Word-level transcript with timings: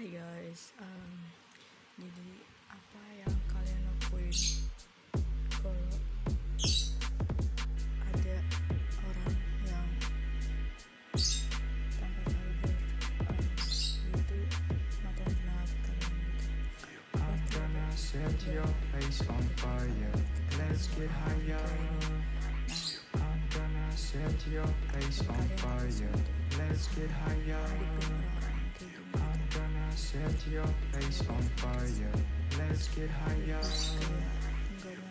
Hai 0.00 0.08
guys, 0.16 0.72
um, 0.80 1.12
jadi 2.00 2.32
apa 2.72 3.02
yang 3.20 3.36
kalian 3.52 3.80
lakuin 3.84 4.32
kalau 5.60 5.92
ada 8.08 8.36
orang 9.04 9.36
yang 9.68 9.88
tanpa 12.00 12.32
um, 13.28 13.44
itu 14.08 14.38
matain 15.04 15.32
semangat 15.36 15.68
kalian. 15.84 16.16
I'm 17.20 17.36
gonna 17.52 17.88
set 17.92 18.40
your 18.48 18.72
place 18.88 19.20
on 19.28 19.44
fire. 19.60 20.16
Let's 20.56 20.88
get 20.96 21.12
higher. 21.12 21.68
I'm 23.20 23.40
gonna 23.52 23.88
set 24.00 24.40
your 24.48 24.72
place 24.88 25.20
on 25.28 25.44
fire. 25.60 26.16
Let's 26.56 26.88
get 26.96 27.12
higher. 27.20 27.68
Set 30.20 30.52
your 30.52 30.68
place 30.92 31.22
on 31.30 31.42
fire. 31.56 32.12
Let's 32.58 32.88
get 32.88 33.08
higher. 33.08 33.64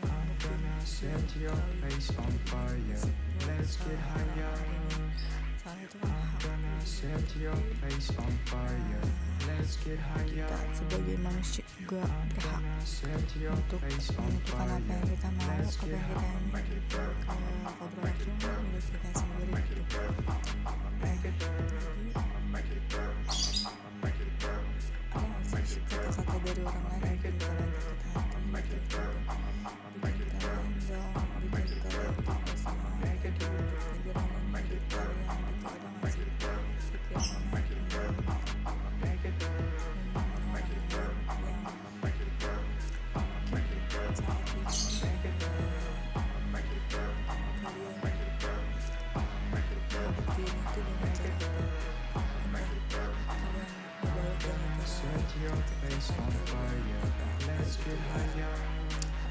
I'm 0.05 0.29
gonna 0.37 0.85
set 0.85 1.35
your 1.41 1.57
place 1.81 2.11
on 2.13 2.31
fire. 2.45 3.01
Let's 3.47 3.77
get 3.77 3.97
higher. 4.05 4.53
I'm 5.65 6.29
gonna 6.45 6.85
set 6.85 7.25
your 7.41 7.57
place 7.81 8.11
on 8.19 8.33
fire. 8.45 9.01
Let's 9.49 9.77
get 9.81 9.97
higher. 9.97 10.45
kita 10.45 10.77
sebagai 10.77 11.17
manusia 11.25 11.65
juga 11.73 12.05
I'm 12.05 12.29
berhak 12.37 12.61
gonna 12.61 12.85
set 12.85 13.25
your 13.41 13.57
untuk 13.57 13.81
menentukan 13.81 14.29
apa 14.29 14.93
yang 14.93 15.05
fire. 15.09 15.09
kita 15.09 15.29
mau, 15.33 15.57
Let's 15.57 15.73
apa 15.73 15.85
get 15.89 15.89
yang 15.89 16.05
kita 16.05 16.21
ingin 16.21 16.45
kita 18.13 18.68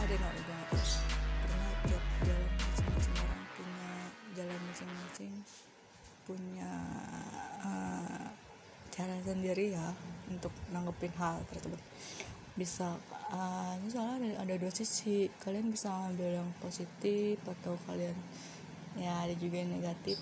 ada 0.09 0.15
nggak 0.15 0.35
banget 0.49 0.89
karena 1.45 1.69
tiap 1.85 2.05
jalan 2.25 2.49
masing-masing 2.57 3.17
orang 3.21 3.43
punya 3.53 3.89
jalan 4.33 4.61
masing-masing 4.65 5.33
punya 6.25 6.73
eh, 7.61 8.27
cara 8.89 9.15
sendiri 9.21 9.77
ya 9.77 9.89
untuk 10.33 10.53
nanggepin 10.73 11.13
hal 11.21 11.45
tersebut. 11.53 11.81
Bisa 12.57 12.97
eh, 13.33 13.73
ini 13.85 13.89
soalnya 13.93 14.17
ada, 14.17 14.49
ada 14.49 14.55
dua 14.57 14.73
sisi 14.73 15.29
kalian 15.45 15.69
bisa 15.69 15.93
ngambil 15.93 16.41
yang 16.41 16.49
positif 16.57 17.37
atau 17.45 17.77
kalian 17.85 18.17
ya 18.97 19.29
ada 19.29 19.35
juga 19.37 19.61
yang 19.61 19.77
negatif. 19.77 20.17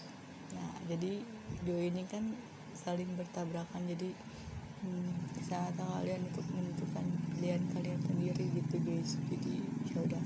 Nah 0.51 0.83
jadi 0.91 1.23
video 1.63 1.79
ini 1.79 2.03
kan 2.11 2.35
saling 2.75 3.15
bertabrakan. 3.15 3.87
Jadi 3.87 4.11
hmm, 4.87 5.43
saat 5.43 5.75
kalian 5.75 6.23
untuk 6.31 6.47
menentukan 6.55 7.05
pilihan 7.35 7.63
kalian 7.75 8.01
sendiri 8.07 8.47
gitu 8.55 8.77
guys. 8.87 9.19
Jadi 9.27 9.55
ya 9.91 9.99
udah. 10.07 10.23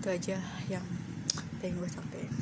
Itu 0.00 0.08
aja 0.08 0.36
yang 0.72 0.86
pengen 1.60 1.84
gue 1.84 1.90
sampaikan 1.90 2.32